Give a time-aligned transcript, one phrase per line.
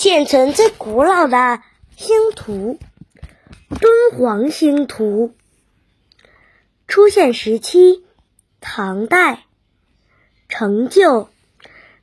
[0.00, 1.60] 现存最古老的
[1.96, 2.78] 星图——
[3.80, 5.34] 敦煌星图。
[6.86, 8.04] 出现时期：
[8.60, 9.40] 唐代。
[10.48, 11.30] 成就：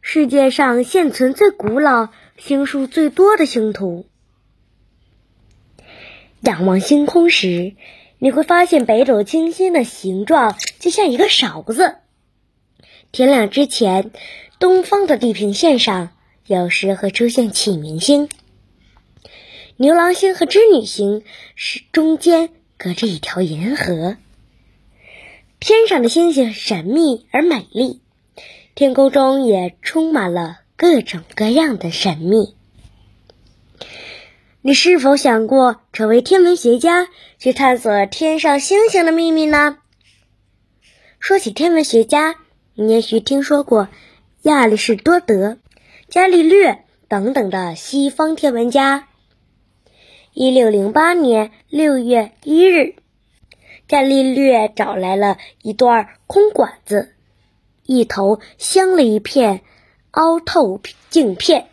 [0.01, 4.05] 世界上现存最古老、星数最多的星图。
[6.41, 7.75] 仰望星空时，
[8.19, 11.95] 你会发现北斗七星的形状就像一个勺子。
[13.13, 14.11] 天亮之前，
[14.59, 16.09] 东方的地平线上
[16.47, 18.29] 有时会出现启明星。
[19.77, 21.23] 牛郎星和织女星
[21.55, 24.15] 是中间隔着一条银河。
[25.59, 27.99] 天上的星星神秘而美丽，
[28.75, 32.53] 天空中也充满了各种各样的神秘。
[34.61, 37.07] 你是否想过成为天文学家，
[37.39, 39.79] 去探索天上星星的秘密呢？
[41.19, 42.35] 说起天文学家，
[42.75, 43.87] 你也许听说过
[44.43, 45.57] 亚里士多德、
[46.15, 49.09] 伽利略等等的西方天文家。
[50.31, 52.95] 一六零八年六月一日，
[53.85, 57.13] 伽利略找来了一段空管子，
[57.83, 59.59] 一头镶了一片
[60.11, 61.67] 凹透镜片，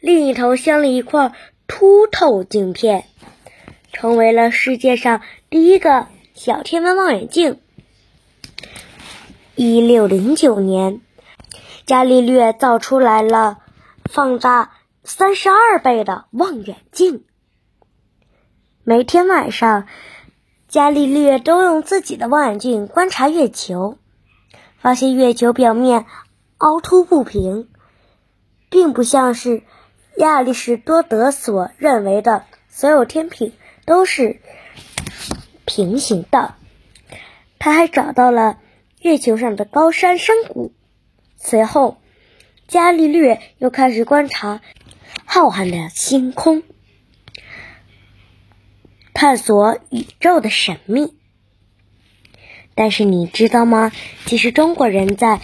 [0.00, 1.34] 另一头镶了一块。
[1.66, 3.04] 凸透镜片
[3.92, 5.20] 成为了世界上
[5.50, 7.60] 第一个小天文望远镜。
[9.56, 11.02] 一六零九年，
[11.84, 13.58] 伽利略造出来了
[14.08, 14.72] 放大
[15.04, 17.24] 三十二倍的望远镜。
[18.82, 19.86] 每天晚上，
[20.66, 23.98] 伽利略都用自己的望远镜观察月球，
[24.78, 26.06] 发现月球表面
[26.56, 27.68] 凹凸不平，
[28.68, 29.62] 并不像是。
[30.16, 33.52] 亚里士多德所认为的所有天平
[33.86, 34.40] 都是
[35.64, 36.56] 平行的。
[37.60, 38.58] 他还找到了
[39.00, 40.72] 月球上的高山深谷。
[41.36, 41.98] 随后，
[42.68, 44.60] 伽利略又开始观察
[45.24, 46.62] 浩瀚的星空，
[49.14, 51.14] 探索宇宙的神秘。
[52.74, 53.90] 但是你知道吗？
[54.26, 55.40] 其实中国人在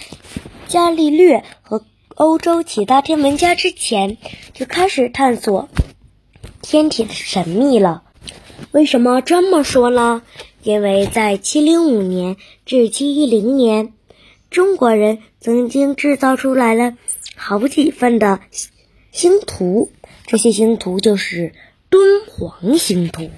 [0.69, 4.19] 伽利略和欧洲其他天文家之前
[4.53, 5.71] 就开始探索
[6.61, 8.03] 天体的神秘了。
[8.71, 10.23] 为什么这么说呢？
[10.63, 12.37] 因为在705年
[12.67, 13.95] 至710年，
[14.51, 16.97] 中国人曾经制造出来了
[17.37, 18.41] 好几份的
[19.13, 19.93] 星图，
[20.27, 21.53] 这些星图就是
[21.91, 23.31] 敦煌星图。